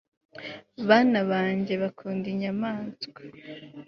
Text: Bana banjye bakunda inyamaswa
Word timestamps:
Bana 0.87 1.19
banjye 1.31 1.73
bakunda 1.81 2.25
inyamaswa 2.33 3.19